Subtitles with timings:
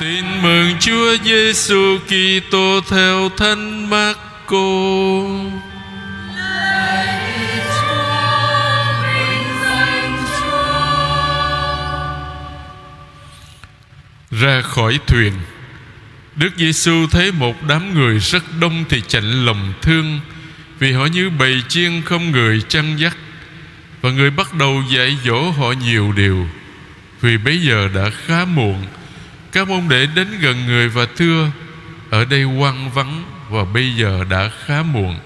[0.00, 4.56] Tin mừng Chúa Giêsu Kitô theo Thánh Marco.
[14.30, 15.32] Ra khỏi thuyền,
[16.36, 20.20] Đức Giêsu thấy một đám người rất đông thì chạnh lòng thương
[20.78, 23.16] vì họ như bầy chiên không người chăn dắt
[24.00, 26.46] và người bắt đầu dạy dỗ họ nhiều điều
[27.20, 28.84] vì bây giờ đã khá muộn
[29.52, 31.50] các môn đệ đến gần người và thưa,
[32.10, 35.18] Ở đây quăng vắng Và bây giờ đã khá muộn.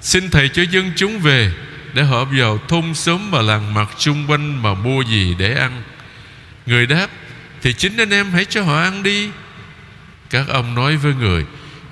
[0.00, 1.52] Xin thầy cho dân chúng về,
[1.94, 5.82] Để họ vào thôn sớm và làng mặt chung quanh Mà mua gì để ăn.
[6.66, 7.06] Người đáp,
[7.62, 9.30] Thì chính anh em hãy cho họ ăn đi.
[10.30, 11.44] Các ông nói với người,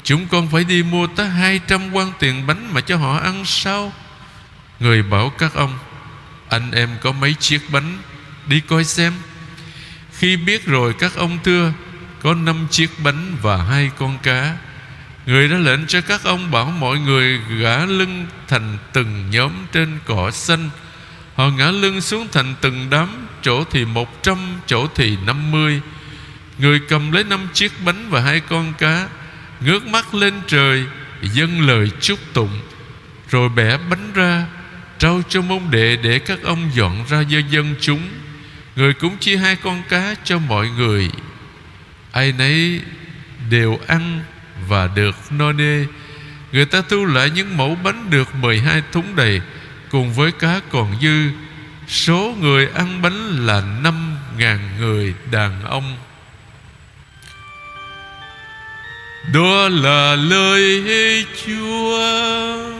[0.04, 3.92] Chúng con phải đi mua tới 200 quan tiền bánh Mà cho họ ăn sao
[4.80, 5.78] Người bảo các ông,
[6.48, 7.98] Anh em có mấy chiếc bánh,
[8.46, 9.12] Đi coi xem
[10.18, 11.72] khi biết rồi các ông thưa
[12.22, 14.56] Có năm chiếc bánh và hai con cá.
[15.26, 19.98] Người đã lệnh cho các ông bảo mọi người gã lưng thành từng nhóm trên
[20.04, 20.70] cỏ xanh.
[21.34, 25.80] Họ ngã lưng xuống thành từng đám Chỗ thì một trăm, chỗ thì năm mươi.
[26.58, 29.08] Người cầm lấy năm chiếc bánh và hai con cá
[29.60, 30.84] Ngước mắt lên trời
[31.22, 32.60] Dâng lời chúc tụng.
[33.30, 34.46] Rồi bẻ bánh ra
[34.98, 38.00] Trao cho môn đệ để các ông dọn ra cho dân chúng.
[38.76, 41.10] Người cũng chia hai con cá cho mọi người.
[42.12, 42.80] Ai nấy
[43.50, 44.20] đều ăn
[44.68, 45.84] và được no nê.
[46.52, 49.40] Người ta thu lại những mẫu bánh được 12 thúng đầy,
[49.90, 51.30] Cùng với cá còn dư.
[51.88, 55.96] Số người ăn bánh là 5 ngàn người đàn ông.
[59.34, 62.75] Đó là lời Chúa.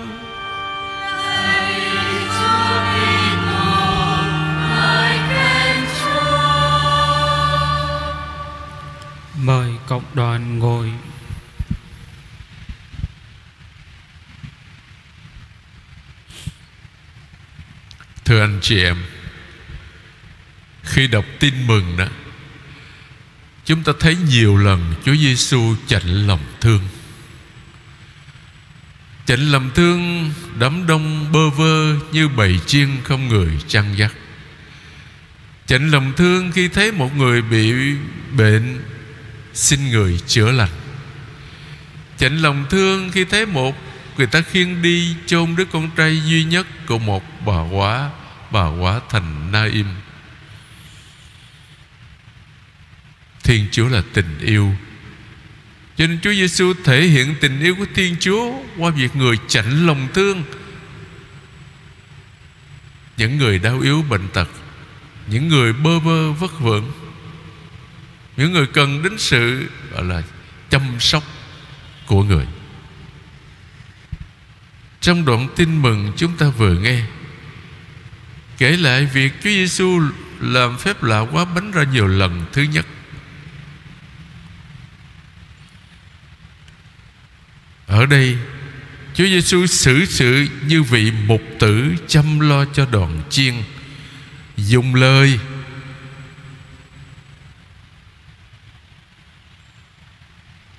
[9.36, 10.92] Mời cộng đoàn ngồi.
[18.24, 18.96] Thưa anh chị em,
[20.82, 22.06] Khi đọc tin mừng đó,
[23.64, 26.82] Chúng ta thấy nhiều lần Chúa Giêsu chạnh lòng thương.
[29.26, 34.12] Chạnh lòng thương Đám đông bơ vơ Như bầy chiên không người chăn dắt.
[35.66, 37.72] Chạnh lòng thương khi thấy một người bị
[38.36, 38.82] bệnh
[39.56, 40.70] Xin người chữa lành.
[42.18, 43.76] Chạnh lòng thương khi thấy một,
[44.16, 48.10] Người ta khiêng đi chôn đứa con trai duy nhất Của một bà quá
[48.50, 49.86] Bà quá thành Na-im.
[53.44, 54.74] Thiên Chúa là tình yêu.
[55.96, 59.86] Cho nên Chúa Giêsu thể hiện tình yêu của Thiên Chúa Qua việc người chạnh
[59.86, 60.42] lòng thương.
[63.16, 64.48] Những người đau yếu bệnh tật,
[65.26, 66.92] Những người bơ vơ vất vưởng
[68.36, 70.22] những người cần đến sự, gọi là,
[70.70, 71.24] chăm sóc
[72.06, 72.46] của người.
[75.00, 77.02] Trong đoạn tin mừng chúng ta vừa nghe,
[78.58, 80.00] kể lại việc Chúa Giêsu
[80.40, 82.86] làm phép lạ quá bánh ra nhiều lần thứ nhất.
[87.86, 88.38] Ở đây,
[89.14, 93.54] Chúa Giêsu xử sự như vị mục tử chăm lo cho đoàn chiên,
[94.56, 95.38] dùng lời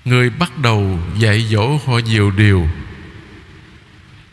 [0.07, 2.69] Người bắt đầu dạy dỗ họ nhiều điều.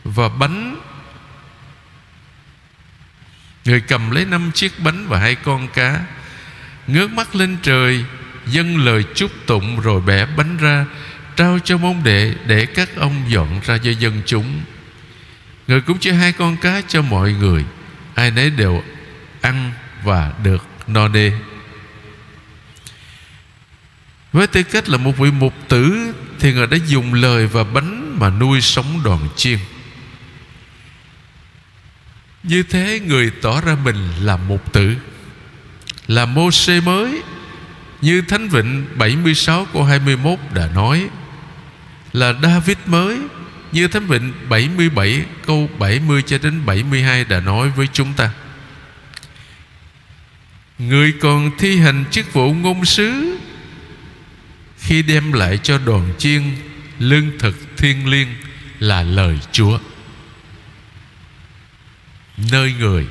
[0.03, 0.81] Và bánh.
[3.65, 6.05] Người cầm lấy năm chiếc bánh và hai con cá,
[6.87, 8.05] Ngước mắt lên trời,
[8.47, 10.85] Dâng lời chúc tụng rồi bẻ bánh ra,
[11.35, 14.61] Trao cho môn đệ Để các ông dọn ra cho dân chúng.
[15.67, 17.65] Người cũng chia hai con cá cho mọi người.
[18.15, 18.83] Ai nấy đều
[19.41, 19.71] ăn
[20.03, 21.31] và được no nê
[24.35, 28.19] với tư cách là một vị mục tử, Thì Ngài đã dùng lời và bánh
[28.19, 29.59] Mà nuôi sống đoàn chiên.
[32.43, 34.95] Như thế người tỏ ra mình là mục tử.
[36.07, 37.21] Là mô xê mới,
[38.01, 41.09] Như Thánh Vịnh 76 câu 21 đã nói.
[42.13, 43.17] Là David mới,
[43.71, 48.29] Như Thánh Vịnh 77 câu 70 cho đến 72 đã nói với chúng ta.
[50.79, 53.37] Người còn thi hành chức vụ ngôn sứ
[54.85, 56.41] khi đem lại cho đoàn chiên
[56.99, 58.27] lương thực thiên liêng
[58.79, 59.79] là lời Chúa
[62.51, 63.07] nơi người,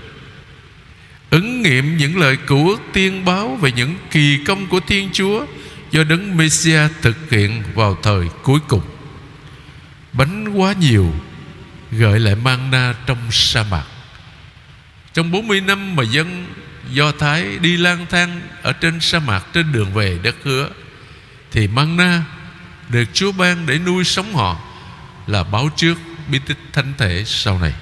[1.30, 5.46] ứng nghiệm những lời cựu ước tiên báo về những kỳ công của Thiên Chúa
[5.90, 8.82] do đấng Messia thực hiện vào thời cuối cùng.
[10.12, 11.14] Bánh quá nhiều,
[11.92, 13.84] gợi lại mang na trong sa mạc.
[15.14, 16.46] Trong 40 năm mà dân
[16.92, 20.68] Do Thái đi lang thang ở trên sa mạc trên đường về đất hứa
[21.54, 22.22] thì manna
[22.88, 24.60] được Chúa ban để nuôi sống họ
[25.26, 25.98] Là báo trước
[26.28, 27.74] bí tích thánh thể sau này.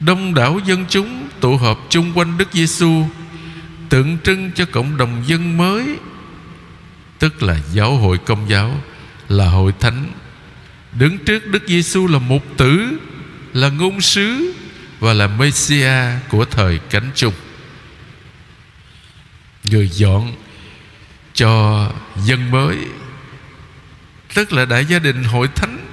[0.00, 3.06] Đông đảo dân chúng tụ họp chung quanh Đức Giêsu
[3.88, 5.96] tượng trưng cho cộng đồng dân mới,
[7.18, 8.80] tức là giáo hội công giáo,
[9.28, 10.06] là hội thánh.
[10.92, 12.98] Đứng trước Đức Giêsu là mục tử,
[13.52, 14.54] là ngôn sứ
[15.02, 15.94] và là Messia
[16.28, 17.34] của thời cánh chung.
[19.64, 20.34] Người dọn
[21.34, 22.76] cho dân mới,
[24.34, 25.86] tức là đại gia đình hội thánh,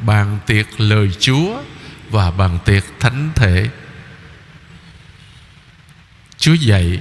[0.00, 1.62] bàn tiệc lời Chúa
[2.10, 3.70] và bàn tiệc thánh thể.
[6.38, 7.00] Chúa dạy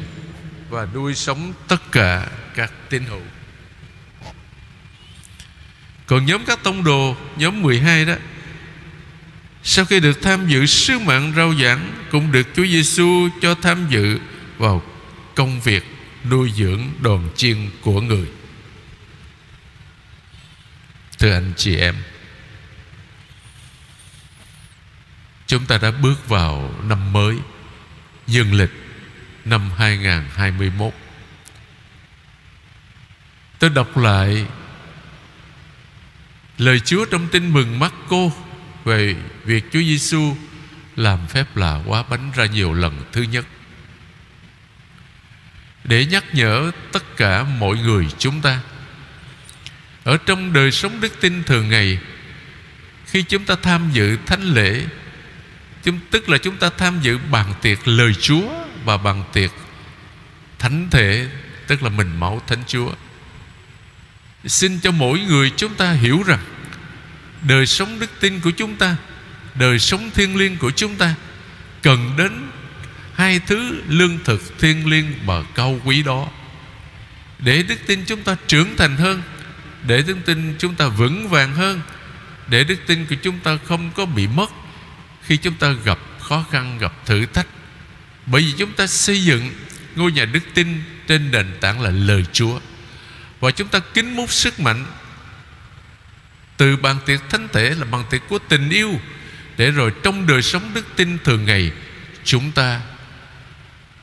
[0.70, 3.22] và nuôi sống tất cả các tín hữu.
[6.06, 8.14] Còn nhóm các tông đồ, Nhóm 12 đó
[9.64, 13.88] sau khi được tham dự sứ mạng rao giảng, Cũng được Chúa Giêsu cho tham
[13.90, 14.20] dự
[14.58, 14.82] Vào
[15.36, 15.84] công việc
[16.30, 18.28] nuôi dưỡng đoàn chiên của người.
[21.20, 21.96] Thưa anh chị em,
[25.48, 27.38] Chúng ta đã bước vào năm mới,
[28.28, 28.72] Dương lịch
[29.46, 30.94] năm 2021
[33.60, 34.46] Tôi đọc lại
[36.58, 38.32] Lời Chúa trong tin mừng mắt cô
[38.86, 40.36] về việc Chúa Giêsu
[40.96, 43.46] Làm phép lạ quá bánh ra nhiều lần Thứ nhất.
[45.84, 48.60] Để nhắc nhở tất cả mọi người chúng ta
[50.04, 52.00] Ở trong đời sống đức tin thường ngày
[53.06, 54.86] Khi chúng ta tham dự thánh lễ
[55.84, 58.50] chúng, Tức là chúng ta tham dự bàn tiệc lời Chúa
[58.86, 59.52] Và bàn tiệc
[60.60, 61.28] thánh thể
[61.72, 62.92] Tức là mình máu thánh Chúa.
[64.46, 66.40] Xin cho mỗi người chúng ta hiểu rằng
[67.42, 68.96] Đời sống đức tin của chúng ta
[69.56, 71.16] Đời sống thiên liêng của chúng ta
[71.82, 72.52] Cần đến
[73.14, 76.28] Hai thứ lương thực thiên liêng và cao quý đó.
[77.40, 79.22] Để đức tin chúng ta trưởng thành hơn
[79.88, 81.82] Để đức tin chúng ta vững vàng hơn
[82.48, 84.52] Để đức tin của chúng ta không có bị mất
[85.24, 87.48] Khi chúng ta gặp khó khăn, gặp thử thách.
[88.26, 89.50] Bởi vì chúng ta xây dựng
[89.96, 92.60] ngôi nhà đức tin Trên nền tảng là lời Chúa.
[93.40, 94.86] Và chúng ta kính múc sức mạnh
[96.62, 99.00] từ bàn tiệc thánh thể là bàn tiệc của tình yêu,
[99.58, 101.72] Để rồi trong đời sống đức tin thường ngày,
[102.24, 102.82] Chúng ta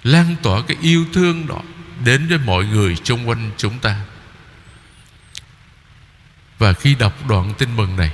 [0.03, 1.61] Lan tỏa cái yêu thương đó
[2.05, 4.01] Đến với mọi người xung quanh chúng ta.
[6.59, 8.13] Và khi đọc đoạn tin mừng này,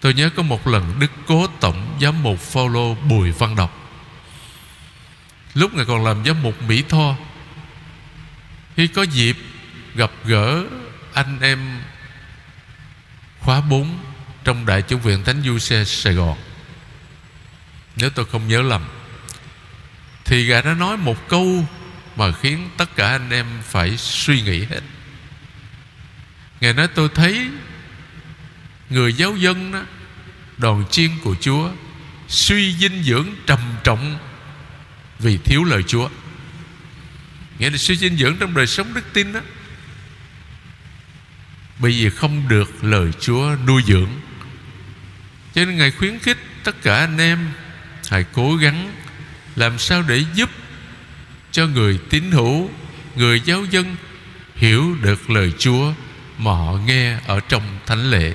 [0.00, 3.98] Tôi nhớ có một lần Đức Cố Tổng Giám mục Phaolô Bùi Văn Đọc.
[5.54, 7.16] Lúc Ngài còn làm giám mục Mỹ Tho,
[8.76, 9.36] Khi có dịp
[9.94, 10.64] gặp gỡ
[11.14, 11.80] anh em
[13.46, 13.98] khóa 4
[14.44, 16.38] trong Đại chúng viện Thánh Du Xe Sài Gòn.
[17.96, 18.84] Nếu tôi không nhớ lầm,
[20.24, 21.66] Thì Ngài đã nói một câu
[22.16, 24.80] Mà khiến tất cả anh em phải suy nghĩ hết.
[26.60, 27.48] Ngài nói, tôi thấy
[28.90, 29.82] Người giáo dân đó,
[30.58, 31.70] Đoàn chiên của Chúa,
[32.28, 34.18] Suy dinh dưỡng trầm trọng
[35.18, 36.08] Vì thiếu lời Chúa.
[37.58, 39.40] Nghĩa là suy dinh dưỡng trong đời sống đức tin đó
[41.78, 44.10] bởi vì không được lời Chúa nuôi dưỡng.
[45.56, 47.38] Cho nên Ngài khuyến khích tất cả anh em
[48.10, 48.92] Hãy cố gắng
[49.56, 50.50] Làm sao để giúp
[51.52, 52.70] Cho người tín hữu,
[53.14, 53.96] Người giáo dân
[54.54, 55.92] Hiểu được lời Chúa
[56.38, 58.34] Mà họ nghe ở trong thánh lễ.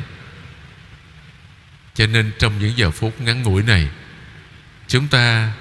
[1.94, 3.89] Cho nên trong những giờ phút ngắn ngủi này,
[4.88, 5.54] Chúng ta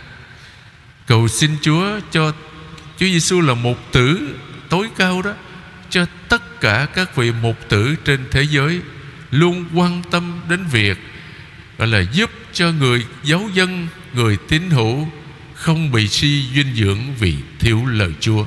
[1.07, 2.33] Cầu xin Chúa cho
[2.99, 4.37] Chúa Giêsu là một tử
[4.69, 5.35] tối cao đó
[5.91, 8.81] cho tất cả các vị mục tử trên thế giới
[9.31, 10.99] luôn quan tâm đến việc,
[11.79, 15.09] gọi là giúp cho người giáo dân, người tín hữu
[15.55, 18.45] không bị suy dinh dưỡng vì thiếu lời Chúa.